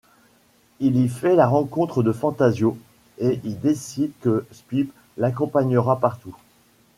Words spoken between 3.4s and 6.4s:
y décide que Spip l'accompagnera partout.